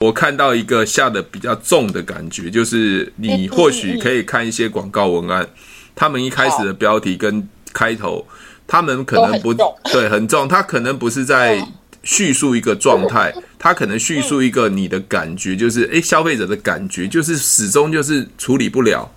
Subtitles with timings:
[0.00, 5.46] 我看到一个下的比较重的感觉，就是你或许可以看一些广告文案，
[5.94, 8.26] 他们一开始的标题跟开头，
[8.66, 9.52] 他们可能不
[9.92, 11.62] 对很重，他可能不是在
[12.02, 19.12] 叙述一个状态，他可能叙述一个你的感觉，就是诶，消费者的感觉，就是始终就是处理不了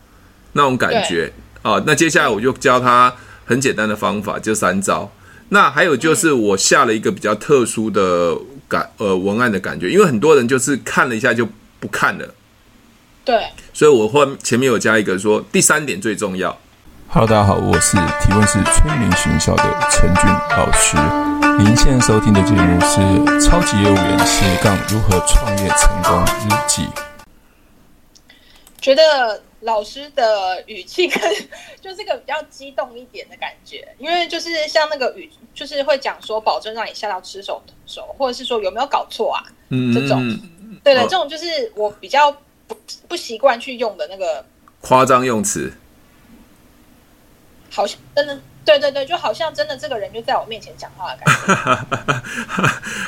[0.51, 1.31] 那种感觉
[1.61, 1.81] 啊。
[1.87, 3.15] 那接下来我就教他
[3.45, 5.09] 很简单的方法，就三招。
[5.47, 8.37] 那还有就是我下了一个比较特殊的。
[8.73, 11.47] 感呃文案的感觉，因为很多人就是看了一下就
[11.79, 12.33] 不看了，
[13.23, 16.57] 对，所以我后前面有加一个说第三点最重要。
[17.07, 20.25] Hello，大家好，我是提问是催眠学校的陈俊
[20.57, 20.97] 老师。
[21.59, 22.99] 您现在收听的节目是
[23.45, 26.81] 《超级业务员斜杠如何创业成功日记》。
[28.81, 29.43] 觉得。
[29.63, 31.21] 老师的语气跟
[31.81, 39.43] 就是个比较激动一点的感觉，因为就是像那个语，就是会讲说保证让你吓到吃手手，或者是说有没有搞错啊？
[39.69, 40.21] 嗯，这种，
[40.83, 42.31] 对的，这种就是我比较
[42.67, 42.77] 不
[43.07, 44.45] 不习惯去用的那个
[44.81, 45.71] 夸张用词，
[47.71, 51.85] 好像真的，对对对，就好像真的这个人就在我面前讲话的感觉。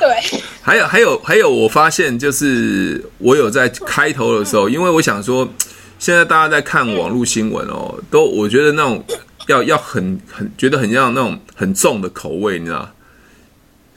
[0.00, 5.46] 对，还有还有还有，我发现就是我有在开头的时候，因为我想说。
[5.98, 9.04] 现在大家在看网络新闻哦，都我觉得那种
[9.46, 12.90] 要要很很觉得很像那种很重的口味，你知道？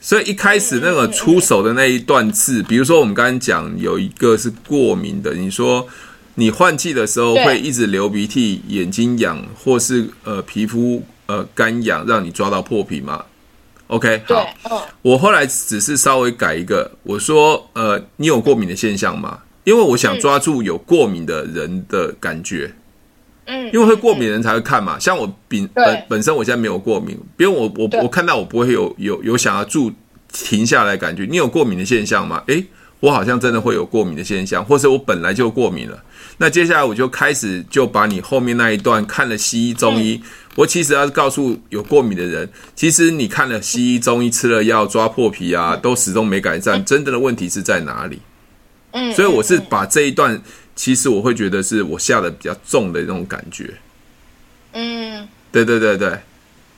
[0.00, 5.86] 所以一开始那个出手的那一段字，比如说我们刚刚讲有一个是过敏的，你说
[6.36, 13.22] 你换季的时候会一直流鼻涕、眼睛痒，或是呃皮肤呃干痒，让你抓到破皮吗
[13.88, 14.22] ？OK，
[14.62, 19.40] 好，我后来只是稍微改一个，我说呃，你有过敏的现象吗？
[19.64, 22.72] 因为我想抓住有过敏的人的感觉，
[23.44, 24.98] 嗯，因为会过敏的人才会看嘛。
[24.98, 29.92] 像我本本本身我现在没有过敏，别人我我我看到我不会有有有想要住
[30.32, 31.26] 停下来感觉。
[31.28, 32.42] 你有过敏的现象吗？
[32.46, 32.64] 诶，
[33.00, 36.02] 我好像真的会有过敏的现象，或是我本来就过敏了。
[36.38, 40.22] 那接下来我就开始就把你后面那一段看了西医中医，
[40.54, 48.18] 我其实要告诉有过敏的人，其实你看了西医中医吃了药抓破皮啊，都始终没改善，真正的问题是在哪里？
[48.92, 50.40] 嗯，所以我是把这一段，
[50.74, 53.72] 其实我会觉得是我下的比较重的那种感觉。
[54.72, 56.18] 嗯，对对对对，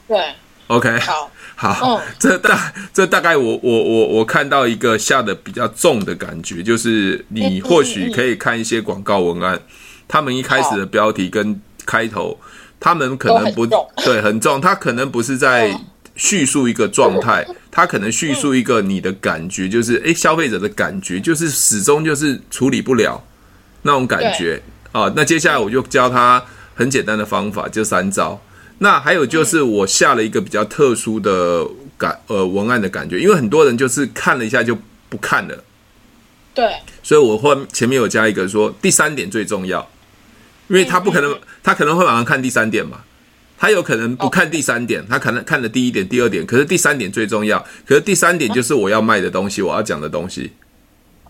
[0.08, 0.34] 对
[0.66, 9.60] ，OK，好，好，这大这大概我我我我看到一个下的比较重的感觉，就是你或许可以看一些广告文案，
[10.08, 12.38] 他们一开始的标题跟开头，
[12.80, 15.78] 他们可能不对很重，他可能不是在。
[16.14, 17.42] 叙述一个状态，
[17.74, 23.24] 他可能叙述一个你的感觉，就是诶，消费者的感觉，就是始终就是处理不了
[23.80, 24.62] 那种感觉
[24.92, 25.10] 啊。
[25.16, 26.44] 那接下来我就教他
[26.74, 28.38] 很简单的方法，就三招。
[28.78, 31.66] 那还有就是我下了一个比较特殊的
[31.96, 34.76] 感呃文案的感觉，因为很多人就是看了一下就
[35.08, 35.64] 不看了，
[36.52, 39.88] 对，所以我后前面有加一个说第三点最重要，
[40.68, 43.00] 因为他不可能，他可能会马上看第三点嘛。
[43.62, 47.64] 他有可能不看第三点，他可能看了第一点、第二点，可是第三点最重要。
[47.86, 50.50] 可是第三点就是我要卖的东西，我要讲的东西。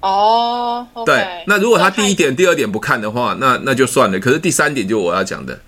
[0.01, 1.45] 哦，对。
[1.47, 4.19] 那如果他第一点、第二点不看的话，那那就算了。
[4.19, 5.61] 可是第三点就我要讲的。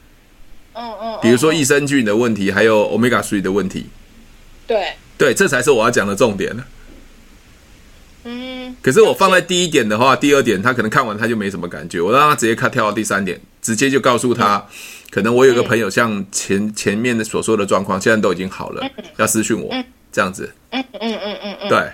[0.72, 1.18] 嗯嗯。
[1.20, 3.88] 比如说益生菌的问题，还有 Omega Three 的问题。
[4.66, 4.94] 对。
[5.18, 6.56] 对，这才是我要讲的重点。
[8.24, 8.74] 嗯。
[8.80, 14.66] 可是我放在第一点的话，第二点他可能看完他就没什么感觉，我让他直接看跳到第三点，直接就告诉他。
[15.14, 18.84] 可能我有个朋友，像前前面的所说的状况，现在都已经好了，
[19.16, 19.72] 要私讯我
[20.10, 20.52] 这样子。
[20.70, 21.92] 嗯嗯嗯嗯嗯，对，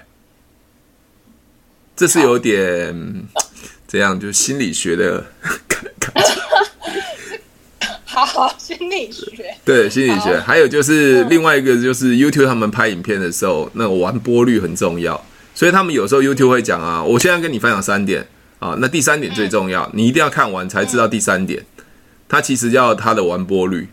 [1.95, 3.29] 这是有点
[3.87, 5.23] 这样，就心理学的
[5.69, 6.23] 感觉。
[8.07, 9.55] 好好，心理学。
[9.67, 10.41] 对，心理学。
[10.41, 15.23] 还有就是另外一个，就是 YouTube 他们拍影片的时候，那个完播率很重要，
[15.55, 18.27] 所以他们有时候 YouTube 会讲啊，我现在跟你分享三点
[18.61, 21.63] 啊，那第三点最重要，你一定要看完才知道第三点。
[22.31, 23.89] 他其实要它的完播率，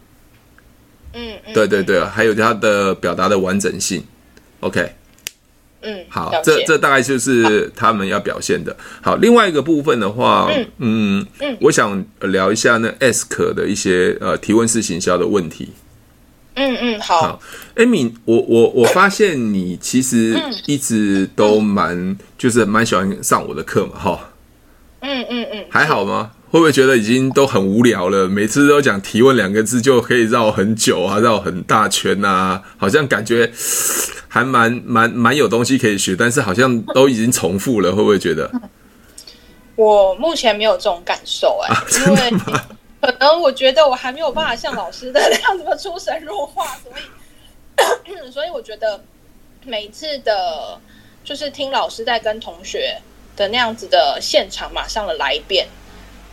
[1.14, 4.04] 嗯，对对对，还有它的表达的完整性
[4.60, 4.92] ，OK，
[5.82, 8.78] 嗯，好，这这大概就是他们要表现的。
[9.02, 15.70] 好，另外一个部分的话，嗯嗯，我想聊一下那 Ask 的一些呃提问式行销的问题。
[16.60, 17.40] 嗯嗯，好
[17.76, 24.30] ，Amy，我我我发现你其实一直都蛮就是蛮喜欢上我的课嘛，哈，
[25.02, 26.32] 嗯嗯嗯，还好吗？
[26.58, 28.28] 会不会觉得已经都很无聊了？
[28.28, 33.48] 每次都讲提问两个字就可以绕很久啊，绕很大圈啊，好像感觉
[34.28, 37.96] 还蛮蛮蛮有东西可以学，但是好像都已经重复了。
[37.96, 38.50] 会不会觉得？
[39.76, 42.32] 我目前没有这种感受哎、欸，啊、因为
[43.00, 46.92] 可能我觉得我还没有办法像老师的那样子出神入化，所
[48.08, 49.00] 以 所以我觉得
[49.64, 50.80] 每次的，
[51.24, 52.98] 就是听老师在跟同学。
[53.36, 55.68] 的那样子的现场马上的来一遍，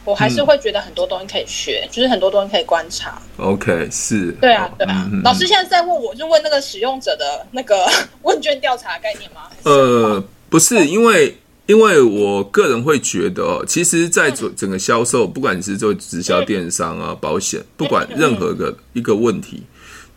[0.04, 3.20] 我还是会觉得很多东西可以学，嗯、就是很多东西可以观察。
[3.38, 4.30] OK，是。
[4.32, 5.08] 对啊，对啊。
[5.12, 7.86] 嗯、老师现在在问我，就问那个使用者的那个
[8.22, 9.42] 问卷调查概念吗？
[9.62, 11.36] 呃，不是，因为
[11.66, 19.66] 因为我个人会觉得，其实，在整整个销售，嗯、不管你是做直销、电商啊、嗯、保险，不管任何个一个问题，嗯、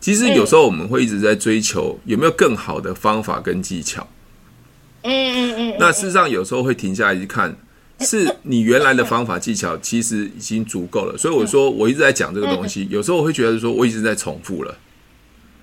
[0.00, 4.06] 其实有时候我们会一直在追求有没有更好的方法跟技巧。
[5.02, 7.56] 嗯嗯嗯，那事实上有时候会停下来去看，
[8.00, 11.16] 是你原来的方法技巧其实已经足够了。
[11.18, 14.78] 所以我说我一直在讲这个东西，有时候我会觉得说我一直在重复了。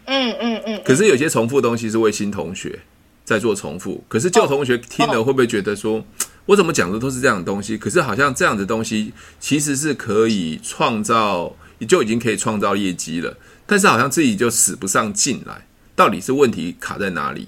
[0.05, 0.81] 嗯嗯嗯。
[0.83, 2.79] 可是有些重复的东西是为新同学
[3.23, 6.05] 在做重复，可是旧同学听了会不会觉得说，
[6.45, 7.77] 我怎么讲的都是这样的东西？
[7.77, 11.55] 可是好像这样的东西其实是可以创造，
[11.87, 15.65] 就已经可以创造业绩了，但是好像自己就使不上劲来，
[15.95, 17.47] 到底是问题卡在哪里？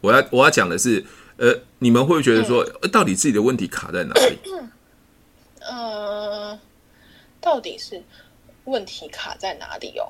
[0.00, 1.04] 我要我要讲的是。
[1.36, 4.38] 呃，你们会觉得说，呃，到底自己的问题卡在哪里？
[5.60, 6.58] 呃，
[7.40, 8.02] 到底是
[8.64, 10.06] 问题卡在哪里哦？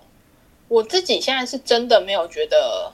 [0.69, 2.91] 我自己现在是真的没有觉得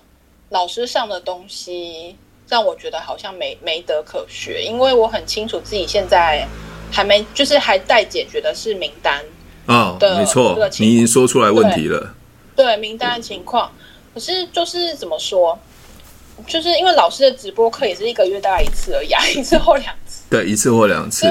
[0.51, 2.17] 老师上的东西
[2.49, 6.47] 让我觉得好像没没得可学，因为我很清楚自己现在
[6.91, 9.25] 还没就是还待解决的是名单
[9.67, 12.15] 啊，对，没错，你已经说出来问题了，
[12.57, 13.73] 对，对名单的情况，
[14.13, 15.59] 可是就是怎么说？
[16.47, 20.23] 就是因为老师的直播课也是一个月大概一次而已，啊，一次或两次。
[20.31, 21.27] 对，一次或两次。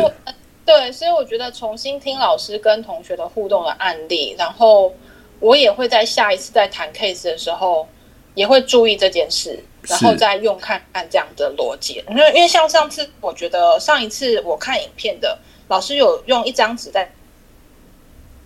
[0.66, 4.94] 对，所以我觉得重新听老师跟同学的互动的案例，然后
[5.40, 7.88] 我也会在下一次在谈 case 的时候，
[8.36, 12.04] 也会注意这件事，然后再用看看这样的逻辑。
[12.10, 15.40] 因为因为像上次，我觉得上一次我看影片的
[15.70, 17.10] 老师有用一张纸在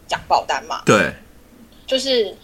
[0.07, 0.81] 讲保单嘛？
[0.86, 1.12] 对，
[1.86, 2.36] 就是。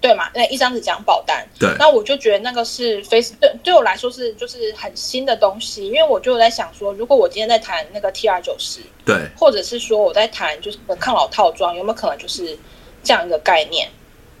[0.00, 0.28] 对嘛？
[0.34, 12.56] 那一张纸讲保单，对，那我就觉得那个是非对对我来说是就是很新的东西，因为我就在想说，如果我今天在谈那个 TR 九十，对，或者是说我在谈就是抗老套装，有没有可能就是
[13.02, 13.88] 这样一个概念？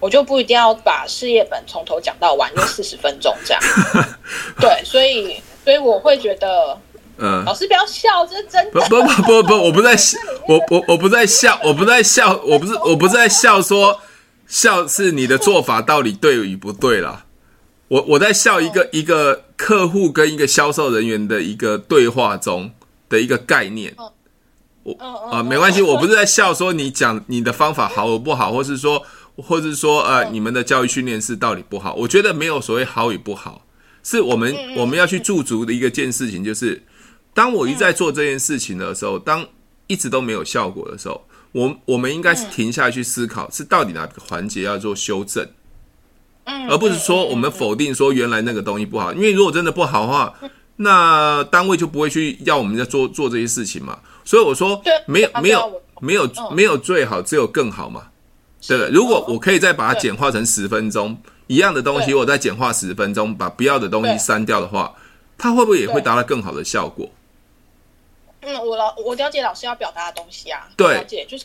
[0.00, 3.60] 我就不一定要把事业本从头讲到完， 就四十分钟这样。
[4.60, 6.78] 对，所以所以我会觉得，
[7.16, 8.80] 嗯，老师不要笑，这是真的。
[8.82, 10.16] 不不不不，我不在 笑，
[10.46, 14.00] 我我我不在笑，我不在笑，我不是我不在笑说。
[14.48, 17.26] 笑是你的做法到底对与不对啦？
[17.88, 22.70] 我我在笑一个一个客户跟一个销售人员的一个对话中
[23.08, 23.94] 的一个概念。
[24.82, 24.94] 我
[25.30, 29.04] 啊，没关系，我不是在笑说你讲你的方法好或不好，或是说，
[29.36, 31.94] 或是说呃，你们的教育训练是到底不好。
[31.94, 33.66] 我觉得没有所谓好与不好，
[34.02, 36.82] 是我们我们要去驻足的一个件事情，就是
[37.34, 39.46] 当我一再做这件事情的时候，当
[39.86, 41.22] 一直都没有效果的时候。
[41.52, 45.46] 我我们应该是停下来去思考，是到底哪个环节要做修正，
[46.68, 49.12] 而不是说我们否定说原来那个东西不好。
[49.12, 50.34] 因为如果真的不好的话，
[50.76, 53.98] 那单位就不会去要我们在做做这些事情嘛。
[54.24, 58.02] 所以我说，没有没有没有没有最好，只有更好嘛，
[58.66, 58.92] 对不对？
[58.92, 61.16] 如果我可以再把它简化成十分钟
[61.46, 64.94] 一样的东西，我再简化十分钟，把不要的东西删掉的话，
[65.38, 67.10] 它会不会也会达到更好的效果？
[68.42, 71.44] 嗯，我老我了解老师要表达的东西啊，对，了解就是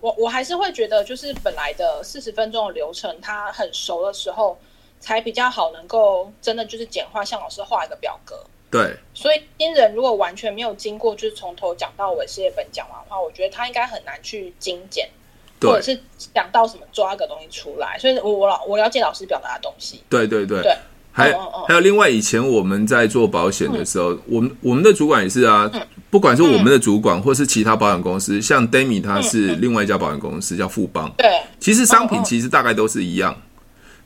[0.00, 4.56] 我我还是会觉得，就是本来的四十分钟的流程，它很熟的时候
[5.00, 8.44] 才比较好，能够真的就是简化，像老师画一个表格。
[8.70, 15.08] 对，所以新人如果完全没有经过，就是从头讲到尾事业本讲完的话，我觉得他应该很难去精简，
[15.58, 15.98] 对或者是
[16.34, 17.98] 讲到什么抓个东西出来。
[17.98, 20.04] 所以我我老我了解老师表达的东西。
[20.08, 20.76] 对对对对。
[21.18, 21.32] 还
[21.66, 25.68] 还有另外，以前我们在做保险的时候，我们我们的主管也是啊，
[26.08, 31.26] 不管是我们的主管，或是其他保险公司，像 d a m i 他是另外一家保险公司叫富邦，对，
[31.58, 33.36] 其实商品其实大概都是一样，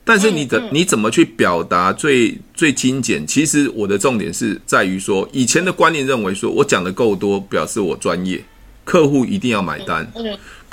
[0.03, 3.25] 但是你的你怎么去表达最最精简？
[3.27, 8.43] 其实我的重点是在于说，以前的观念认为说我讲的够多，表示我专业，
[8.83, 10.11] 客户一定要买单。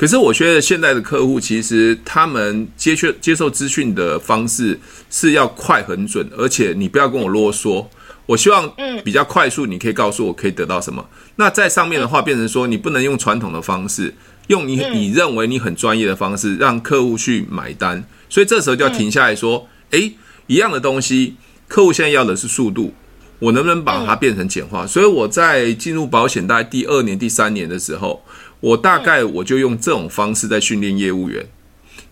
[0.01, 4.81] 可是我觉得现在的客户其实他们接受接受资讯的方式
[5.11, 7.85] 是要快很准，而且你不要跟我啰嗦，
[8.25, 8.73] 我希望
[9.05, 11.07] 比较快速，你可以告诉我可以得到什么。
[11.37, 14.15] 那在上面的话变成说，你不能用传统的方式，
[14.47, 20.15] 用你你认为你很专业的方式让客户去买单，所以这时候就要停下来说，诶，
[20.47, 21.35] 一样的东西，
[21.69, 22.95] 客户现在要的是速度，
[23.39, 24.87] 我能不能把它变成简化？
[24.87, 28.25] 所以我在进入保险大概第二年、第三年的时候。
[28.61, 31.47] 我大概我就用这种方式在训练业务员，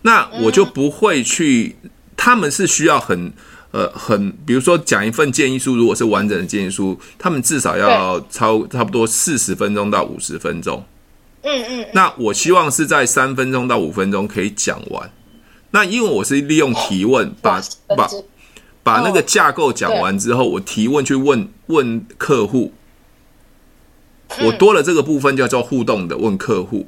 [0.01, 1.75] 那我就不会去，
[2.17, 3.31] 他们是需要很
[3.71, 10.83] 呃很，比如说讲一份建议书，如果是完整的建议书，他们至少要超差不多四十分钟到五十分钟。
[11.43, 11.85] 嗯嗯。
[11.93, 15.11] 那我希望是在三分钟到五分钟可以讲完。
[15.71, 17.61] 那因为我是利用提问把
[17.95, 18.09] 把
[18.81, 22.73] 把那个架构讲完之后，我提问去问问客户。
[24.41, 26.87] 我多了这个部分叫做互动的问客户。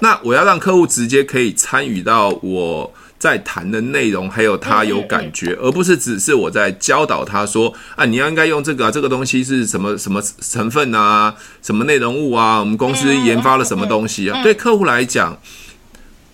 [0.00, 14.40] 那我要让客户直接可以参与到我在谈的内容，还有他有感觉，而不是只是我在教导他说啊，你要应该用这个啊，这个东西是什么什么成分啊，什么内容物啊，我们公司研发了什么东西啊？
[14.44, 15.36] 对客户来讲，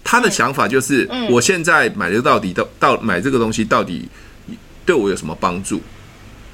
[0.05, 4.07] 他的想法就是，我现在买的到底到到买这个东西到底
[4.85, 5.81] 对我有什么帮助？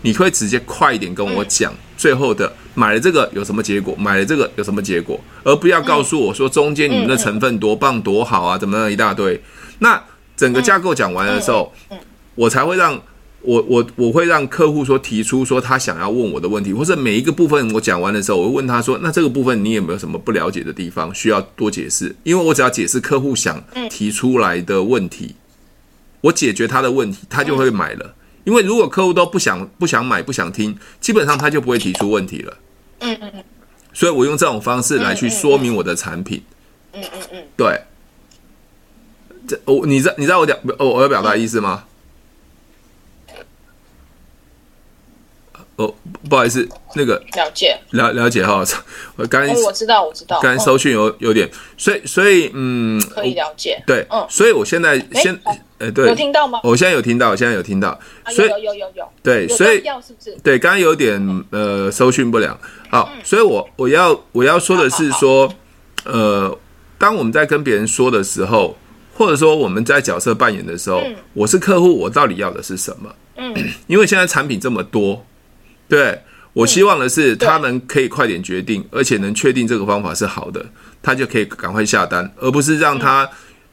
[0.03, 9.39] 你可以直接快一点跟我讲最后的买了这个有什么结果，买了这个有什么结果，而不要告诉我说中间你们的成分多棒多好啊，怎么样一大堆。
[9.81, 10.03] 那
[10.35, 11.71] 整个架构讲完的时候，
[12.37, 12.99] 我才会让
[13.43, 22.17] 我我我会让客户说提出说他想要问我的问题，或者每一个部分我讲完的时候，我会问他说，那这个部分你有没有什么不了解的地方需要多解释？
[22.23, 25.35] 因为我只要解释客户想提出来的问题，
[26.23, 28.15] 我解决他的问题，他就会买了。
[28.45, 32.57] 因为如果客户都不想不想买不想听，基本上他就不会提出问题了。
[33.01, 33.45] 嗯嗯嗯。
[33.93, 36.43] 所以我用这种方式来去说明我的产品。
[36.93, 37.45] 嗯嗯嗯。
[37.57, 37.81] 对。
[39.49, 41.85] 这我你知道你知道我表我我要表达的意思吗？
[45.77, 45.95] 哦，
[46.29, 48.63] 不好意思，那个了解了了解哈。
[49.17, 53.83] 我刚才我知道我知道，刚才收讯有有点，所以所以嗯，可以了解。
[53.87, 55.41] 对，嗯，所以我现在先。
[55.81, 56.61] 哎，对，有听到吗？
[56.63, 60.37] 我现在有听到，我现在有听到，所以有有有有对，所以要是不是？
[60.45, 62.57] 对，刚刚有点呃收讯不良。
[62.91, 65.51] 好，所以我我要我要说的是说，
[66.05, 66.55] 呃，
[66.99, 68.77] 当我们在跟别人说的时候，
[69.15, 73.11] 或者说我们在角色扮演的时候，我是客户，我到底要的是什么？
[73.37, 73.55] 嗯，
[73.89, 75.25] 因为现在产品这么多，
[75.89, 76.21] 对，
[76.53, 80.63] 我希望的是他们可以快点决定，而且能确定这个方法是好的，
[81.03, 83.27] 他就可以赶快下单，而不是让他。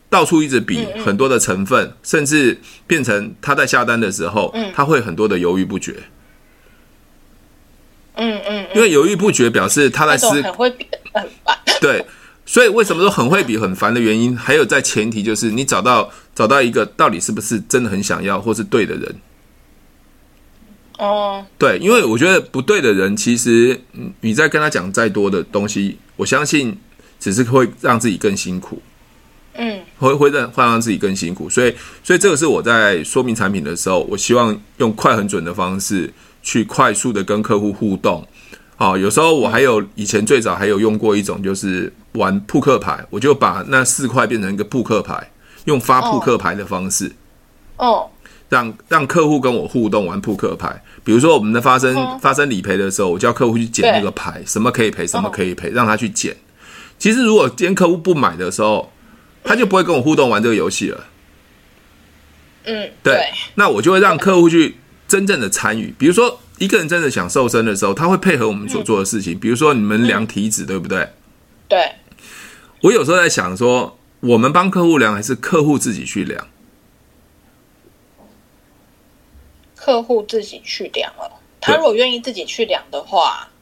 [0.10, 5.96] 到处一直比很多的成分，甚至变成他在下单的时候，他会很多的犹豫不决。
[8.16, 11.56] 嗯嗯，因为犹豫不决表示他在思，很会比很烦。
[11.80, 12.04] 对，
[12.46, 19.16] 所以为什么说很会比很烦的原因，还有在前提就是你找到找到一个到底是不是真的很想要或是对的人。
[20.98, 23.80] 哦，对，因为我觉得不对的人，其实
[24.22, 26.76] 你在跟他讲再多的东西，我相信
[27.20, 28.82] 只是会让自己更辛苦。
[30.00, 31.74] 嗯，会会让会让自己更辛苦，所以
[32.04, 36.12] 所以这个是我在说明产品的时候，我希望用快很准的方式
[36.44, 38.26] 去快速的跟客户互动。
[38.76, 45.32] 好，有时候我还有以前最早还有用过一种，就是玩扑克牌，我就把那四块变成一个扑克牌，
[45.66, 47.12] 用发扑克牌的方式，
[47.78, 48.08] 哦，
[48.50, 50.80] 让让客户跟我互动玩扑克牌。
[51.04, 56.38] 比如说我们的发生发生理赔的时候，我叫客户去捡那个牌，什么可以赔，什么可以赔，让他去捡。
[57.00, 58.92] 其实如果今天客户不买的时候，
[59.48, 61.08] 他就不会跟我互动玩这个游戏了。
[62.66, 63.32] 嗯，对。
[63.56, 64.76] 那我就会让客户去
[65.08, 65.96] 真正的参与。
[65.98, 69.40] 比如说，一个人真的想瘦身的时候，他会配合我们所做的事情。
[69.40, 71.08] 比如说，你们量体脂，对不对？
[71.70, 71.94] 对。
[72.82, 76.46] 我有时候在想说，我们帮客户量，还是客户自己去量？
[79.76, 81.32] 客户自己去量了。
[81.62, 83.57] 他如果愿意自己去量的话，对。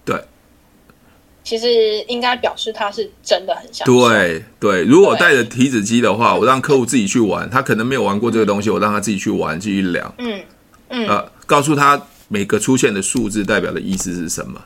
[1.45, 3.85] 其实应该表示他是真的很想。
[3.85, 10.11] 对对，如果带着体脂机的话，我让客户自己去玩，他可能没有玩过这个东西，我让他自己去玩，继续量。
[10.17, 10.41] 嗯
[10.89, 11.07] 嗯。
[11.07, 14.59] 呃，告诉他每个出现的数字代表的意思是什么。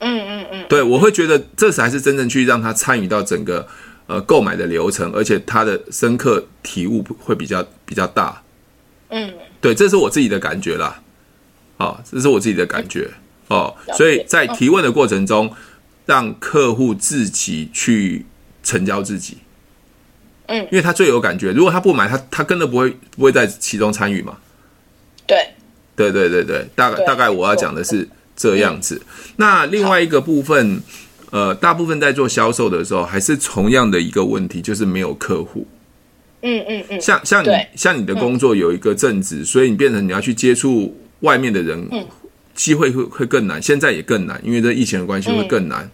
[0.00, 0.66] 嗯嗯嗯。
[0.68, 3.66] 对，我会觉得这才是真正去让他参与到整个
[4.06, 8.42] 呃购买的流程，而且他的深刻体悟会比较比较大。
[9.08, 9.32] 嗯。
[9.62, 11.00] 对，这是我自己的感觉啦。
[11.78, 13.08] 哦，这是我自己的感觉
[13.48, 13.74] 哦。
[13.94, 15.50] 所以在提问的过程中。
[16.10, 18.26] 让客户自己去
[18.64, 19.36] 成交自己，
[20.46, 21.52] 嗯，因为他最有感觉。
[21.52, 24.36] 如果他不买，他他根本不会不会在其中参与嘛。
[25.24, 25.36] 对，
[25.94, 29.00] 对对对对，大概大概我要讲的是这样子。
[29.36, 30.82] 那另外一个部分，
[31.30, 35.64] 呃，大部分在做销售的时候，还是同样的一个问题，就是没有客户。
[36.42, 41.88] 嗯嗯嗯，像像你像你的工作有一个正职，所以你变成你要去接触外面的人。
[42.54, 45.90] 机会会会更难，现在也更难，因为这疫情的关系会更难。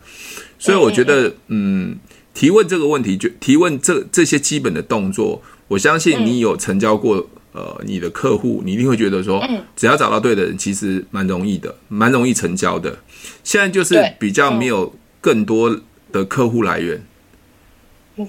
[0.58, 1.96] 所以我觉得，嗯，
[2.32, 9.46] 提问这个问题，就提问这这些基本的动作，我相信你有成交过呃你的客户，你一定会觉得说，
[9.76, 12.98] 只要找到对的人，其实蛮容易的，蛮容易成交的。
[13.44, 15.78] 现在就是比较没有更多
[16.10, 17.02] 的客户来源，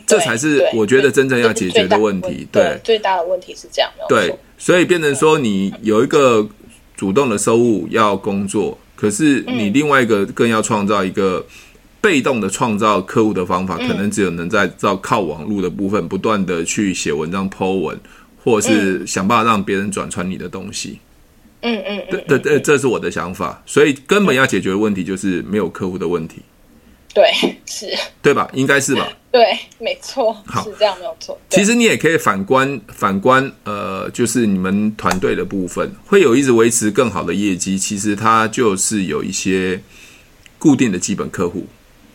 [0.05, 2.45] 这才是我觉得真正要解决的问题。
[2.51, 3.89] 对，最大的问题是这样。
[4.09, 6.47] 对，所以变成说你有一个。
[6.97, 11.45] 主动的收入要工作，可是你另外一个更要创造一个
[12.01, 17.97] 被动的创造客户的方法，可能只有能在照靠网络的部分不断的去写文章、po 文，
[18.43, 20.99] 或者是想办法让别人转传你的东西。
[21.61, 23.61] 嗯嗯，对对对，这是我的想法。
[23.65, 26.41] 所以根本要解决的问题就是没有客户的问题。
[27.13, 27.31] 对，
[27.65, 27.87] 是，
[28.21, 28.47] 对吧？
[28.53, 29.07] 应该是吧？
[29.37, 31.39] 对，没错，是这样，没有错。
[31.51, 39.79] 其实你也可以反观反观，呃，就是你们团队的部分会有一直维持更好的业绩，其实它就是有一些
[40.57, 41.67] 固定的基本客户，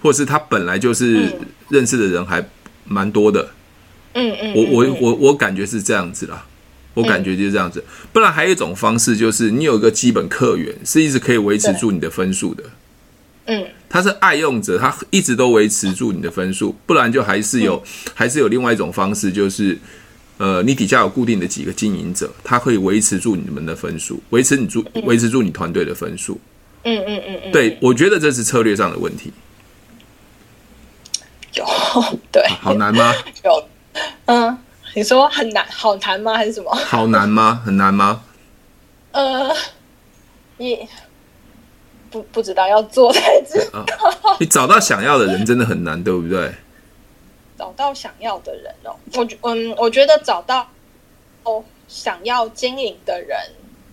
[0.03, 1.33] 或是他本来就是
[1.69, 2.45] 认识的人还
[2.85, 3.51] 蛮多的。
[4.15, 6.45] 嗯嗯，我我我我感觉是这样子啦，
[6.95, 7.85] 我感觉就是这样子。
[8.13, 12.65] 不然还有一种方式，就是你有一个基本客源，是一直可以维持住你的分数的。
[13.47, 19.77] 嗯，他是爱用者，他一直都维持住你的分数，不然就还是有，嗯、还是有另外一种方式，就是，
[20.39, 26.41] 呃，你底下有固定的几个经营者，他可以维持住你们的分数，维持你住，维持住你团队的分数。
[26.85, 29.33] 嗯嗯嗯嗯，对，我觉得这是策略上的问题。
[31.55, 31.65] 有
[32.33, 33.13] 对，好难吗？
[33.45, 33.69] 有，
[34.27, 34.57] 嗯，
[34.95, 36.35] 你说很难，好难吗？
[36.37, 36.73] 还是什么？
[36.75, 37.61] 好难吗？
[37.65, 38.23] 很难吗？
[39.11, 39.55] 呃，
[40.59, 40.89] 也。
[42.13, 43.81] 不不知道要做才知道。
[44.03, 46.53] 哦，你找到想要的人真的很难，对不对？
[47.59, 50.69] 找到想要的人哦，我嗯，我觉得找到
[51.45, 53.39] 哦想要经营的人，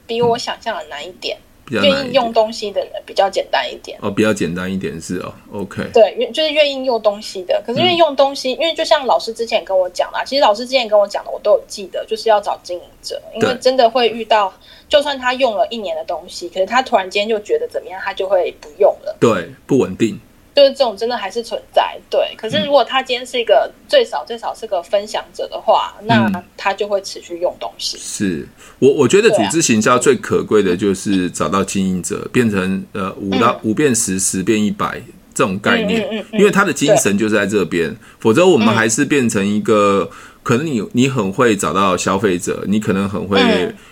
[0.05, 1.37] 比我想象的难一点。
[1.69, 5.83] 愿意用东西的人比较简单一点哦，比较简单一点是哦，OK。
[5.93, 14.53] 对，愿就是愿意用东西的，可是愿意用东西，嗯、因为就像老师之前跟我讲啦，其实老师之前跟我讲的，我都有记得，就是要找经营者，因为真的会遇到，
[14.87, 20.19] 就算他用了一年的东西，可是他突然间就觉得怎么样，他就会不用了，对，不稳定。
[20.55, 22.35] 就是这种真的还是存在，对。
[22.37, 27.97] 可是如果他今天是一个最少最少是个分享者的话，那他就会持续用东西。
[27.97, 28.45] 是
[28.79, 35.01] 我我觉得组织行销最可贵的就是找到经营者，变成呃五到五变十，十变一百
[35.33, 37.95] 这种概念，因为他的精神就是在这边。
[38.19, 40.09] 否则我们还是变成一个
[40.43, 43.39] 可能你你很会找到消费者，你可能很会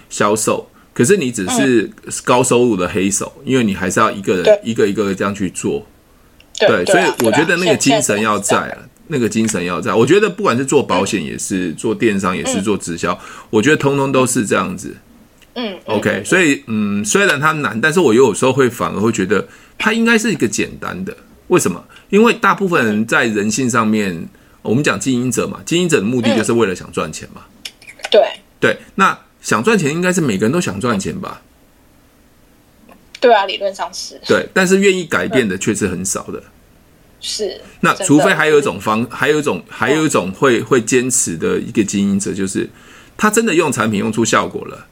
[0.10, 1.90] 销售，可是你只是
[2.26, 5.86] 高收入的黑手，因为你还是要一个人一个一个这样去做。
[6.60, 9.94] 对，所以我觉得那个精神要在啊，那个精神要在。
[9.94, 13.18] 我觉得不管是做保险也是，做电商也是，做直销，
[13.50, 14.96] 我觉得通通都是这样子。
[15.54, 21.16] 嗯，OK，所以嗯，虽然它难，但是我有时候会反而会觉得它应该是一个简单的。
[21.48, 21.84] 为什么？
[22.10, 24.28] 因为大部分人在人性上面，
[24.62, 27.42] 我们讲经营者嘛，经营者的目的就是为了想赚钱嘛。
[28.12, 28.22] 对
[28.60, 31.42] 对，那想赚钱应该是每个人都想赚钱吧？
[33.20, 34.20] 对啊，理论上是。
[34.28, 36.42] 对，但是愿意改变的却是很少的。
[37.20, 37.60] 是。
[37.80, 42.70] 那除非还有一种方，还有一种，还有一种会会坚持的一个经营者，就是
[43.18, 44.86] 他真的用产品用出效果了。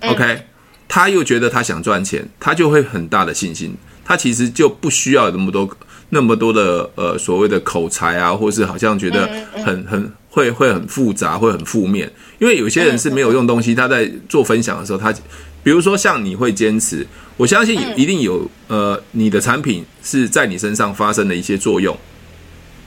[0.00, 0.42] 嗯、OK，
[0.88, 5.68] 他又觉得他想赚钱，他就会很大的信心，他其实就不需要那么多
[6.08, 9.28] 那么多的呃所谓的口才啊，或是好像觉得
[9.64, 12.10] 很很会会很复杂，会很负面。
[12.38, 15.14] 因为有些人是没有用东西，他在做分享的时候，他。
[15.60, 17.06] 比如说，像你会坚持，
[17.38, 21.96] 我相信一定有呃，你的产品是在你身上发生的一些作用。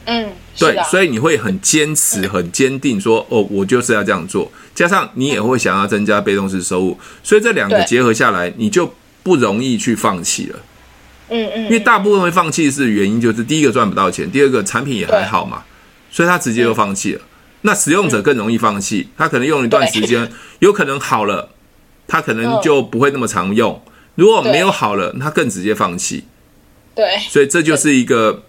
[0.05, 4.51] 嗯，对，所以你会很坚持、很坚定，说哦，我就是要这样做。
[4.75, 10.59] 加上你也会想要增加被动式收入，所以这两个结合下来，你就不容易去放弃了。
[11.29, 15.63] 嗯嗯，因为大部分会放弃是原因，就是第一个赚不到钱，第二个产品也还好嘛，
[16.11, 17.21] 所以他直接就放弃了。
[17.61, 21.49] 那使用者更容易放弃，他可能用一段时间，有可能好了。
[22.07, 23.81] 他可能就不会那么常用，
[24.21, 26.25] 如果没有好了，他更直接放弃。
[26.93, 28.43] 对，所以这就是一个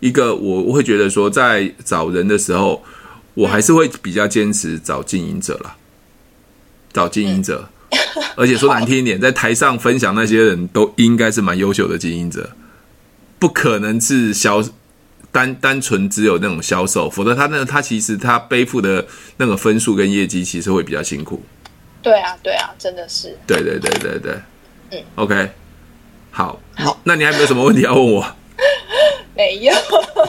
[0.00, 2.82] 一个我我会觉得说，在找人的时候，
[3.34, 5.76] 我还是会比较坚持找经营者啦，
[6.94, 7.68] 找经营者。
[8.36, 12.48] 而且说难听一点，在台上分享那些人都应该是蛮优秀的经营者，
[13.38, 14.64] 不可能是销
[15.30, 21.42] 单单纯只有那种销售，否则他那他其实他背负的那个分数跟业绩其实会比较辛苦。
[22.00, 23.36] 对啊，对啊，真的是。
[23.46, 24.38] 对对对对对，
[24.90, 25.50] 嗯，OK，
[26.30, 28.26] 好，好，那你还没有什么问题要问我？
[29.36, 29.72] 没有。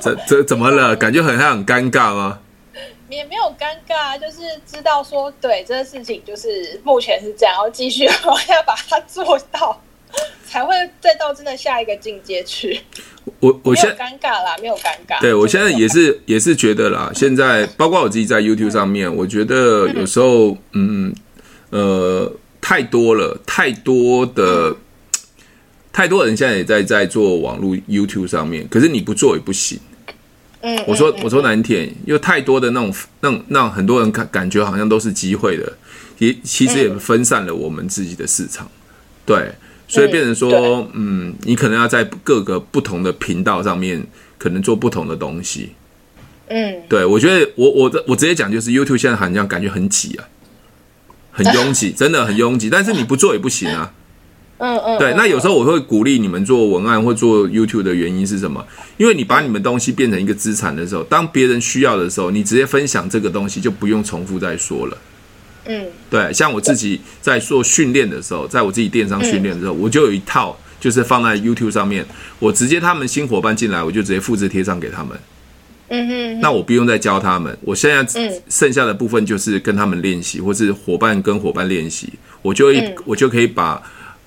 [0.01, 0.95] 这这怎么了？
[0.95, 2.39] 感觉很像很尴尬吗？
[3.09, 9.81] 也没有尴尬，就是知道说，对这个事情就是目前是这样，然后继续我要把它做到，
[10.45, 12.81] 才会再到真的下一个境界去。
[13.39, 15.19] 我我现在尴尬啦，没有尴尬。
[15.21, 21.15] 对我现在也是也是觉得啦，现在包括我自己在 YouTube 上面，我觉得有时候嗯。
[21.71, 22.31] 呃，
[22.69, 24.75] 太多了，太多的，
[25.91, 29.79] 太多人现在也在在做网络 YouTube 上面，可是你不做也不行。
[30.61, 35.73] 嗯，我说我说难听，因为太多的那种，那种让很多人感感觉好像都是机会的，
[36.19, 38.69] 也其实也分散了我们自己的市场。
[39.25, 39.51] 对，
[39.87, 44.05] 所以变成说，嗯，你可能要在各个不同的频道上面，
[44.37, 45.71] 可能做不同的东西。
[46.49, 50.29] 嗯，对，我觉得我我我直接讲，就是 YouTube 现在好像感觉很挤啊。
[51.43, 53.93] 很拥挤， 真的很拥挤，但是你不做也不行啊。
[54.57, 55.13] 嗯嗯，对。
[55.15, 58.65] 那有时候我会鼓励你们做文案或做 YouTube 的原因是什么？
[58.97, 64.97] 因为你把你们东西变成一个资产的时候，当别人需要的时候，你直接分享这个东西就不用重复再说了。
[65.65, 66.33] 嗯，对。
[66.33, 72.05] 像我自己在做训练的时候，在我自己电商训练的时候，我就有一套，就是放在 YouTube 上面，
[72.39, 75.17] 我直接他们新伙伴进来，我就直接复制贴上给他们。
[75.89, 83.81] 嗯哼，那我不用再教他们，我现在剩下的部分就是跟他们练习，或是伙伴跟伙伴练习，我就一我就可以把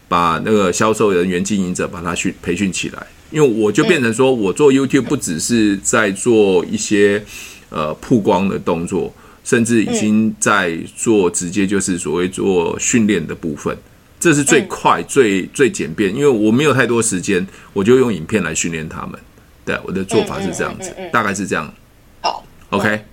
[0.09, 7.25] 把那个销售人员、经营者把他训培训起来，因为我就变成说我做 YouTube 不只是在做一些
[7.71, 13.77] 呃曝光的动作，甚至已经在做直接就是所谓做训练的部分，
[14.19, 19.19] 这是最快最最简便，因为我没有太多时间，我就用影片来训练他们。
[19.65, 21.73] 对，我的做法是这样子，嗯嗯嗯嗯、大概是这样。
[22.21, 23.05] 好，OK。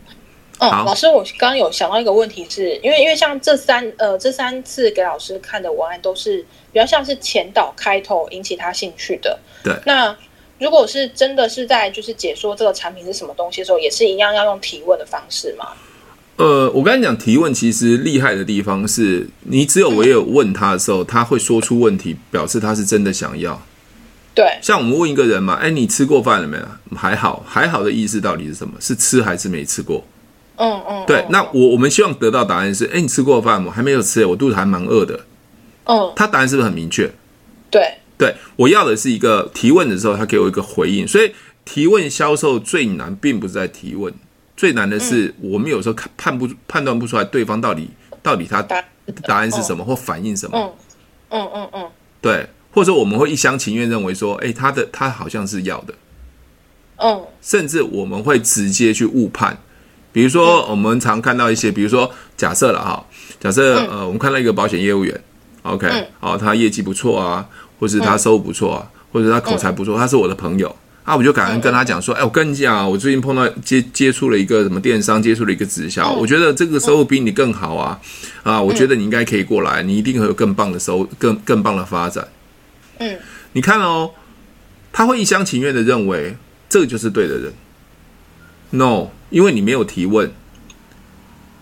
[0.61, 9.39] 嗯，老师，我刚刚有想到一个问题是，是因为因为像这三呃这三次给老师看的文案都是比较像是前导开头引起他兴趣的。
[9.63, 9.73] 对。
[9.85, 10.13] 那
[10.59, 15.69] 如果是真的是在就是解说这个产品是什么东西的时候，也是一样要用提问的方式吗？
[16.35, 23.61] 呃，我跟你讲，提问其实厉害的地方是你只有唯有问他的时候，嗯、他会说出问题，表示他是真的想要。
[24.39, 26.63] 对，像我们问一个人嘛，哎，你吃过饭了没有？
[26.95, 28.73] 还好，还好的意思到底是什么？
[28.79, 30.01] 是吃还是没吃过？
[30.55, 31.03] 嗯嗯。
[31.05, 33.69] 对，那我我们希望得到答案是，哎，你吃过饭吗？
[33.69, 35.25] 还没有吃，我肚子还蛮饿的。
[35.83, 37.11] 嗯，他答案是不是很明确？
[37.69, 41.05] 对，对，我要的是一个提问的时候，他给我一个回应。
[41.05, 41.33] 所以
[41.65, 44.13] 提问销售最难，并不是在提问，
[44.55, 47.89] 最难的是我们有时候看判不判断不出来对方到底
[48.23, 50.57] 到底他答案是什么或反应什么。
[50.57, 50.71] 嗯
[51.41, 52.47] 嗯嗯嗯，对。
[52.79, 55.93] 或者我们会一厢情愿认为说，哎，他的他好像是要的，
[56.95, 59.57] 嗯，甚至我们会直接去误判。
[60.13, 63.05] 比如说，我们常看到一些，比如说假设了哈，
[63.37, 65.21] 假设呃，我们看到一个保险业务员
[65.63, 65.89] ，OK，
[66.21, 67.45] 哦，他业绩不错啊，
[67.77, 77.99] 或是他收入不错啊，或者他口才不错，他是我的朋友，啊，我就感恩跟他讲说，哎，我跟你讲啊，我最近碰到接接触了一个什么电商，接触了一个直销，我觉得这个收入比你更好啊，
[78.43, 82.25] 啊，我觉得你应该可以过来，你一定会有更棒的收，更更棒的发展。
[82.99, 83.17] 嗯，
[83.53, 84.11] 你看哦，
[84.93, 86.35] 他会一厢情愿的认为
[86.69, 87.53] 这个就是对的人。
[88.71, 90.31] No，因为你没有提问，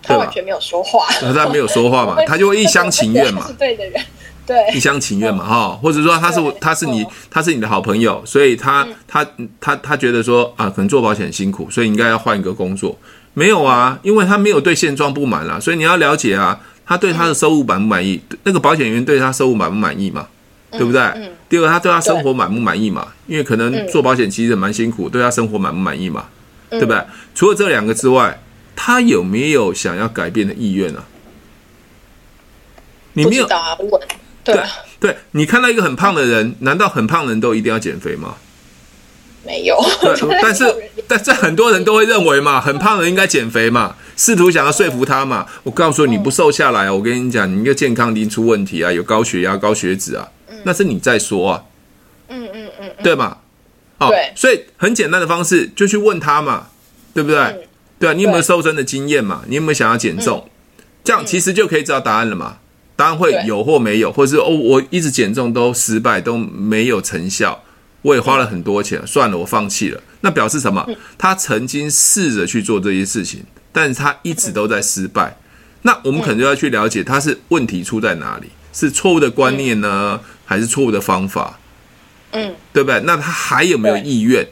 [0.02, 3.46] 他完全没有说话， 他没有说话嘛，他就会一厢情愿嘛。
[3.46, 4.04] 是对的人，
[4.46, 9.26] 对，一厢情愿嘛，哈，或者说他是他是你他是你的好朋友，所以他他
[9.60, 12.98] 他他觉得说啊，可能做保险很辛苦，所以应该要换一个工作。
[13.32, 18.20] 没有啊，因为他没有对现状不满啦，所以你要了解啊，他对他的收入满不满意？
[18.42, 20.26] 那个保险员对他收入满不满意嘛？
[20.70, 21.00] 对不对？
[21.00, 23.08] 嗯，第二个，他对他生活满不满意嘛？
[23.26, 26.26] 因为可能做保险其实蛮辛苦，对他生活满不满意嘛？
[26.70, 27.02] 对不对？
[27.34, 28.40] 除了这两个之外，
[28.76, 31.02] 他有没有想要改变的意愿呢？
[33.14, 33.48] 你没有。
[34.44, 34.62] 对
[34.98, 38.36] 对，你看到一个很胖的人，难道很胖的人都一定要减肥吗？
[39.44, 39.76] 没有。
[40.00, 40.64] 对， 但是
[41.06, 45.46] 但是很多人都会认为嘛，很胖的人应该减肥嘛，试图想要说服他嘛。
[45.62, 50.28] 我告诉你，不瘦下来，我跟你讲，你一个健康一定出问题啊，有高血压、高血脂啊。
[50.64, 51.64] 那是你在说啊，
[52.28, 53.38] 嗯嗯嗯，对嘛？
[53.98, 56.68] 哦，所以很简单的方式就去问他嘛，
[57.12, 57.68] 对不对？
[57.98, 59.42] 对啊，你有没有瘦身的经验嘛？
[59.48, 60.48] 你有没有想要减重？
[61.02, 62.58] 这样其实就可以知道答案了嘛。
[62.94, 67.62] 答案会有或没有，或者是哦，我一直减重都失败，都没有成效，
[68.02, 70.00] 我也花了很多钱，算了，我放弃了。
[70.20, 70.84] 那表示什么？
[71.16, 75.36] 他曾经试着去做这些事情，但是他一直都在失败。
[75.82, 78.48] 那我们可能就要去了解，他是问题出在哪里？
[78.78, 80.20] 是错误的观念呢？
[80.44, 81.58] 还是错误的方法，
[82.30, 83.00] 嗯，对不对？
[83.00, 84.46] 那他还有没有意愿？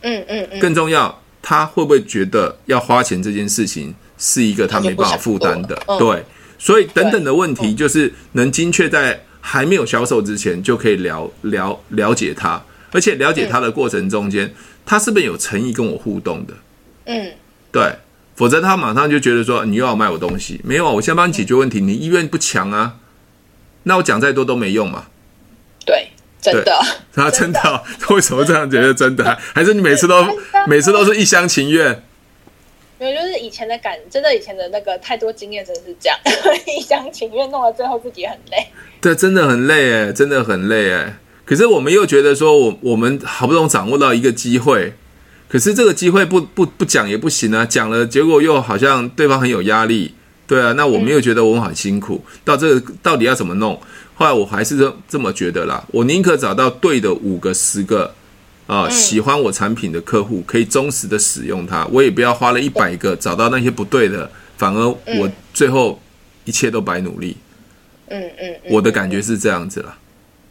[0.00, 0.58] 嗯嗯嗯。
[0.58, 5.78] 更重要，他会不会觉得要花钱这件事情是一个他没办法负担的？
[5.98, 6.24] 对，
[6.58, 12.60] 所以等等的问题，就是能精确在还没有销售之前就可以了了了解他，
[12.92, 14.52] 而且了解他的过程中间，
[14.86, 16.54] 他是不是有诚意跟我互动的？
[17.04, 17.30] 嗯，
[17.70, 17.94] 对，
[18.34, 22.96] 否则他马上就觉得说你又要卖我东西，没有啊，我先帮你解决问题，你意愿不强啊。
[23.84, 25.06] 那我讲再多都没用嘛？
[25.86, 26.08] 对，
[26.40, 26.78] 真的。
[27.14, 27.84] 啊，真的？
[28.10, 29.38] 为什么这样觉得真的？
[29.54, 30.26] 还是你每次都
[30.66, 32.02] 每次都是一厢情愿？
[32.98, 36.18] 没有，就是以前的感，真的以前的那个太多经验，真的是这样，
[36.66, 38.66] 一厢情愿，弄到最后自己很累。
[39.00, 41.18] 对，真的很累哎，真的很累哎。
[41.44, 44.94] 可是我们又觉得说，我我们好不容易掌握到一个机会，
[45.48, 50.14] 可是这个机会不不不讲也不行啊，讲了结果又好像对方很有压力。
[50.46, 53.80] 对啊，那我没有觉得我很辛苦，嗯、到这个到底要怎么弄？
[54.14, 55.84] 后来我还是这这么觉得啦。
[55.90, 58.14] 我宁可找到对的五个、十个
[58.66, 61.84] 啊、呃，喜欢我产品的客户，可以忠实的使用它。
[61.86, 66.00] 我也不要花了一百个找到那些不对的，反而我最后
[66.44, 67.36] 一切都白努力。
[68.08, 69.98] 嗯嗯，嗯，我的感觉是这样子啦。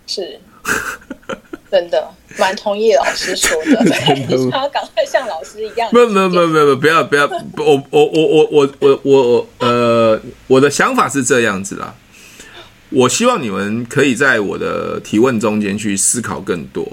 [0.07, 0.39] 是，
[1.73, 2.07] 真的
[2.37, 5.89] 蛮同意老师说的， 对，想要赶快像老师一样。
[5.91, 7.25] 没有没有没有没有，不要不要，
[7.57, 11.95] 我我我我我我我呃，我的想法是这样子啦。
[12.91, 16.87] 我希望你们可以在我的提问中间去思考更多。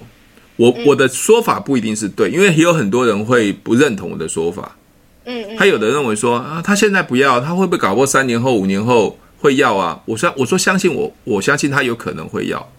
[0.56, 4.78] 我我的说法不一定是对，因为也有很多人会不认同我的说法。
[5.26, 10.00] 嗯，他有的认为说啊，他现在不要，他会不会搞过三年后、五年后会要啊？
[10.06, 12.72] 我说我说相信我，我相信他有可能会要。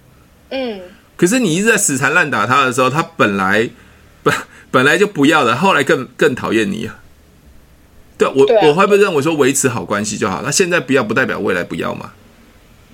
[0.50, 0.82] 嗯，
[1.22, 3.70] 可是你一直在死缠烂打他的时候，他本来
[4.24, 4.34] 本
[4.72, 6.98] 本来就不要的，后来更更讨厌你啊。
[8.18, 10.42] 对我对、啊、我会不会认为说维持好关系就好？
[10.44, 12.10] 那现在不要不代表未来不要嘛？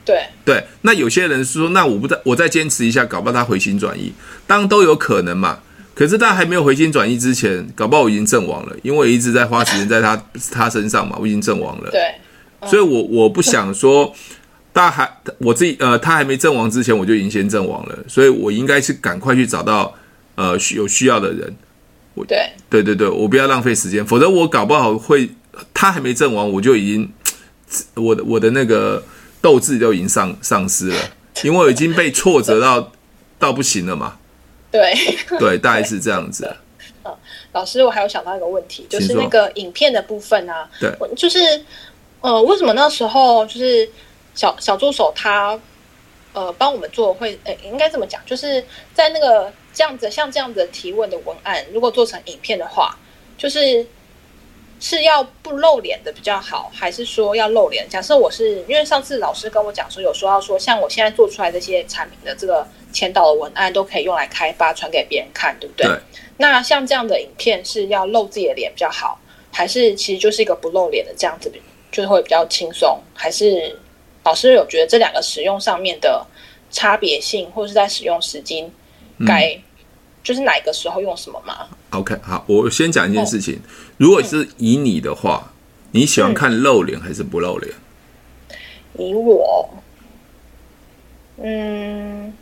[0.03, 4.11] 对对，那有些人说，那我不再我再坚持一下，搞不好他回心转意，
[4.45, 5.59] 当然都有可能嘛。
[5.95, 11.89] 可是他还没有回心转意之前，搞不好我已经阵亡了，因为我一直在花时间在他他身上嘛，我已经阵亡了。
[11.91, 12.01] 对，
[12.59, 14.13] 嗯、所以我我不想说，
[14.77, 19.91] 大家还我自己呃，他还没阵亡之前，我就已经先阵亡了，所以我应该是赶快去找到
[20.35, 21.55] 呃有需要的人。
[22.13, 25.29] 我对对对对，我不要浪费时间，否则我搞不好会
[25.73, 27.11] 他还没阵亡，我就已经
[27.95, 29.03] 我的我的那个。
[29.39, 30.97] 斗志就已经丧丧失了，
[31.43, 32.91] 因为我已经被挫折到
[33.37, 34.17] 到不行了嘛。
[34.71, 34.93] 对
[35.39, 36.51] 对，大概是这样子。
[37.05, 37.15] 嗯，
[37.53, 40.67] 老师，我还有想到一个问题，就是那个影片的部分啊。
[40.79, 41.37] 对，就是
[42.19, 43.87] 呃，为什么那时候就是
[44.37, 45.59] 小小助手他
[46.31, 52.97] 呃帮我们做会，诶，应该这么讲，就是在那个这样子像这样子的提问的文案，如果做成影片的话，
[53.37, 53.85] 就是。
[54.79, 57.89] 是要不露脸的比较好，还是说要露脸？
[57.89, 65.87] 假设我是因为上次老师跟我讲说，有说到说，像我现在做出来这些产品的这个前导的文案，都可以用来开发传给别人看，对不对？
[65.87, 65.97] 对。
[66.37, 69.19] 那像这样的影片是要露自己的脸比较好，
[69.51, 71.51] 还是其实就是一个不露脸的这样子，
[71.91, 73.01] 就是会比较轻松？
[73.15, 73.75] 还是
[74.27, 76.25] 老师有觉得这两个使用上面的
[76.69, 78.69] 差别性，或者是在使用时间
[79.25, 79.55] 该？
[79.55, 79.61] 嗯
[80.23, 83.55] 就是哪个时候用什么吗？OK，好，我先讲一件事情。
[83.55, 83.59] 哦、
[83.95, 85.53] 如果是以你的话，嗯、
[85.91, 87.73] 你喜欢看露脸还是不露脸？
[88.97, 89.69] 以我，
[91.41, 92.33] 嗯，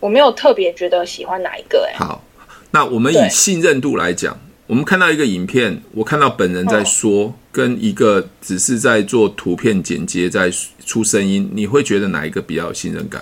[0.00, 1.92] 我没有特别觉得喜欢哪一个、欸。
[1.92, 2.24] 哎，好，
[2.70, 10.48] 那我们以信任度来讲，我们看到一个影片，我看到本人在说，哦、跟一个只是在做图片剪接，在
[10.86, 13.20] 出声音，你会觉得哪一个比较有信任感？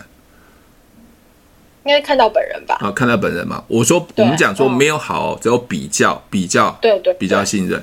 [1.84, 2.76] 应该看到本人吧？
[2.82, 3.64] 啊，看到本人嘛。
[3.66, 7.82] 我说，我们讲说没有好，只有比较，比较，对对，比较信任。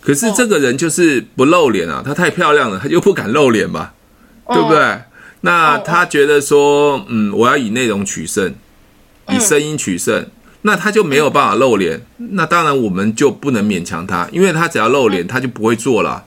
[0.00, 3.92] 可是这个人就是不露脸啊，她太漂亮了，她就不敢露脸嘛，
[4.48, 5.02] 对不对？
[5.42, 8.52] 那他觉得说，嗯，我要以内容取胜，
[9.28, 10.26] 以声音取胜，
[10.62, 12.00] 那他就没有办法露脸。
[12.16, 16.24] 那当然，我们就不能勉强他，因为他只要露脸，他就不会做了。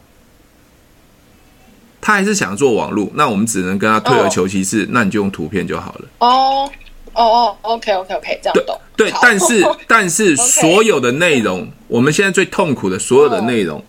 [1.99, 6.05] 他还是想做网络，那我们只能跟他退而求其次，那你就用图片就好了。
[6.19, 6.69] 哦。
[7.17, 8.77] 哦哦，OK，OK，OK，这样懂。
[8.97, 13.81] 对，但是 但是所有的内容，我们现在最痛苦的所有的内容，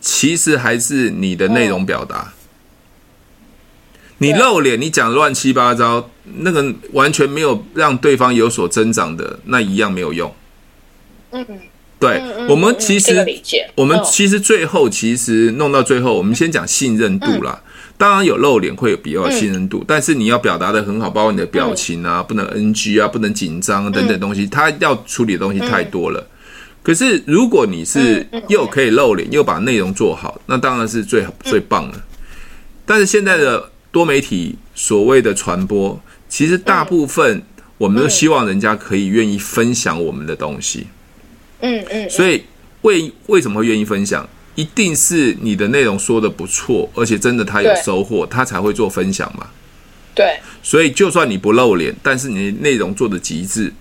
[0.00, 2.32] 其实还是你的内容表达。
[4.24, 6.08] 你露脸，你讲乱七八糟，
[6.38, 10.34] 那个完全没有让对方有所增长的，那一样没有用。
[11.32, 11.46] 嗯，
[11.98, 13.22] 对，我们其实
[13.74, 17.60] 我们其实最后其实弄到最后，我们先讲信任度啦。
[17.98, 26.18] 当然有露脸会有比较有信任度，嗯、但是你要表达的很好，包括你的表情啊，嗯、不能 NG 啊，不能紧张等等东西，他要处理的东西太多了。
[26.20, 26.26] 嗯、
[26.82, 32.02] 可是如果你是又可以露脸，又把内容做好，那当然是最最棒了。
[32.84, 37.40] 但是现在的多媒体所谓的传播，其实大部分
[37.78, 40.88] 我们都希望人家可以愿意分享我们的东西。
[41.60, 42.42] 嗯嗯，所以
[42.82, 44.28] 为为什么会愿意分享？
[44.56, 49.46] 一定是你的内容说的不错，而且真的他有收获，他才会做分享嘛。
[50.12, 53.72] 对，所以就算你不露脸，但是你的内容做的极致，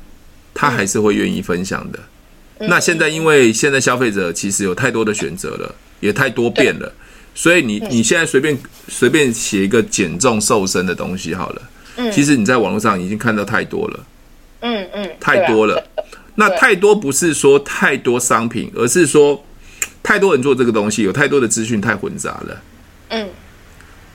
[0.54, 2.00] 他还是会愿意分享的。
[2.68, 6.94] 那现在因为现在消费者其实有太多的选择了，也太多变了，
[7.36, 11.62] 所以你你现在随便随便写一个减重瘦身的东西好了，
[12.12, 14.06] 其实你在网络上已经看到太多了。
[14.62, 15.86] 嗯嗯，太多了。
[16.36, 19.44] 那太多不是说太多商品，而是说。
[20.02, 22.62] 太多人做这个东西，有太多的资讯太混杂了。
[23.08, 23.30] 嗯，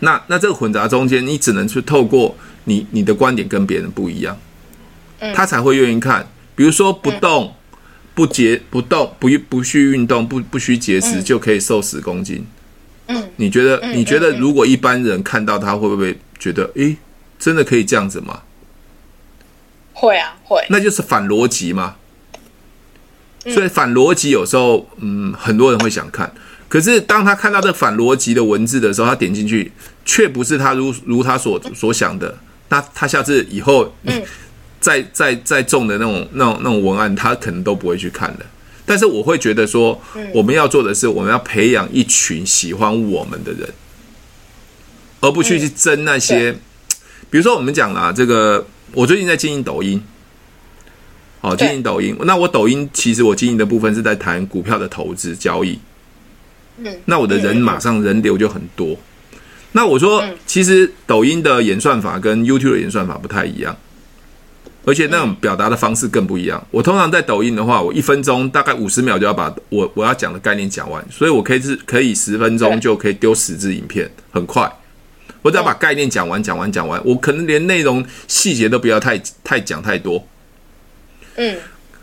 [0.01, 4.39] 那那这个混杂中间，你只能去透过你你的观点跟别人不一样，
[5.21, 6.29] 嗯，他才会愿意看。
[6.55, 7.55] 比如说不动、
[8.15, 12.47] 不节、不动、不不需运动、不不需节食就可以瘦十公斤。
[13.09, 16.97] 嗯，你觉得你觉得如果一般人看到他会不会觉得，诶，
[17.39, 18.43] 真的可以这样子吗？
[19.93, 20.65] 会啊，会。
[20.71, 21.97] 那就是反逻辑嘛？
[23.47, 26.31] 所以反逻辑有时候，嗯，很多人会想看，
[26.69, 29.73] 可是当他看到这反逻辑的文字的时候，他点进去，
[30.05, 32.37] 却不是他如如他所所想的
[32.69, 34.23] 那他下次以后，嗯，
[34.81, 38.45] 再再再重的那种那种那种文案，他可能都不会去看的。
[38.89, 40.01] 但是我会觉得说，
[40.33, 43.69] 我们要做的是，我们要培养一群喜欢我们的人，
[45.21, 46.53] 而不去去争那些。
[47.29, 50.03] 比如说，我们讲啦，这个我最近在经营抖音，
[51.43, 52.17] 好，经营抖音。
[52.23, 55.79] 那我抖音其实我经营的部分是在谈股票的投资交易。
[56.79, 58.97] 嗯，那我的人马上人流就很多。
[59.73, 63.77] 那我说，其实抖音的演算法跟 YouTube 的演算法不太一样。
[64.89, 66.67] 而且那种表达的方式更不一样。
[66.71, 74.67] 我通常在抖音的话，我一分钟大概五十秒就要把我我要讲的概念讲完，所以我可以是可以十分钟就可以丢十支影片，很快。
[75.43, 80.27] 我只要把概念讲完，讲完，讲完，我可能连内容细节都不要太太讲太多。
[81.37, 81.59] 嗯，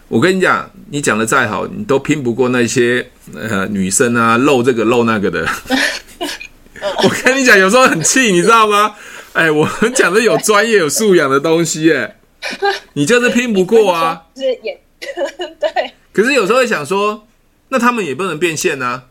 [0.07, 5.43] 我跟你讲，你讲的再好，你都拼不过那些呃女生啊，露这个露那个的。
[7.03, 8.93] 我跟你讲，有时候很气，你知道吗？
[9.33, 12.17] 哎，我们讲的有专业、有素养的东西，哎。
[12.93, 14.27] 你就是拼不过啊！
[14.35, 14.79] 是演
[15.59, 15.91] 对。
[16.13, 17.27] 可是有时候会想说，
[17.69, 19.05] 那他们也不能变现啊。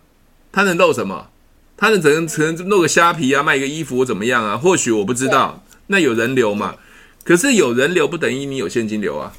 [0.52, 1.28] 他能露什么？
[1.76, 4.56] 他能只能只能露个虾皮啊，卖个衣服怎么样啊？
[4.56, 5.64] 或许我不知道。
[5.88, 6.76] 那有人流嘛？
[7.24, 9.32] 可是有人流不等于你有现金流啊。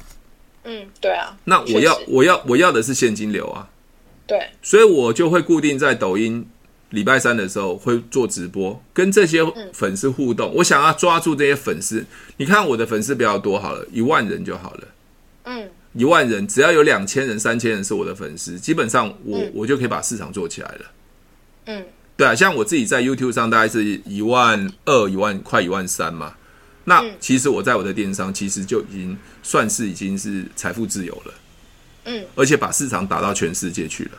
[0.64, 1.36] 嗯，对啊。
[1.44, 3.68] 那我要我要我要的是现金流啊。
[4.26, 4.38] 对。
[4.62, 6.46] 所以我就会固定在抖音。
[6.96, 9.40] 礼拜三的时候会做直播，跟这些
[9.74, 10.50] 粉丝互动。
[10.54, 12.02] 我想要抓住这些粉丝，
[12.38, 14.88] 你看我的粉丝比较多好了，一万人就好了。
[15.44, 20.84] 嗯，一万人只要有两千人、三千人是我的粉丝，基本上我我就可以把市场做起来了。
[21.66, 21.84] 嗯，
[22.16, 26.34] 对啊，像我自己在 YouTube 上大概是一万二、一万快一万三嘛。
[26.84, 31.34] 那其实我在我的电商其实就已经算是已经是财富自由了。
[32.06, 34.12] 嗯，而且把市场打到全世界去了。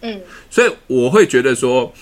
[0.00, 1.92] 嗯，所以我会觉得说，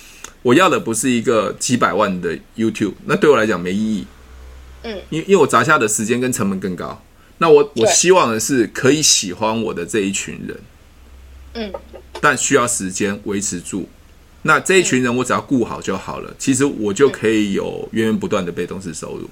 [0.42, 4.06] 我要的不是一个几百万的 YouTube，那对我来讲没意义。
[4.82, 7.02] 嗯，因因为我砸下的时间跟成本更高。
[7.38, 10.61] 那我我希望的是可以喜欢我的这一群人。
[11.54, 11.72] 嗯，
[12.20, 13.88] 但需要时间维持住。
[14.42, 19.28] 那这一群人我只要顾好就好了，其实我就可以有源源不断的被动式收入。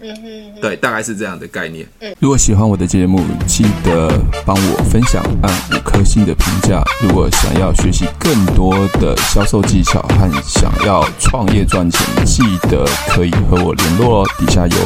[0.00, 1.86] 嗯哼，对，大概是这样的概念。
[2.00, 4.10] 嗯，如果喜欢我的节目，记得
[4.44, 6.82] 帮我分享，按五颗星的评价。
[7.02, 14.28] 如果想要学习更多的销售技巧和想要创业赚钱，记得可以和我联络哦。
[14.38, 14.76] 底下有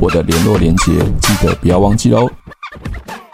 [0.00, 2.30] 我的联络连接，记得不要忘记喽。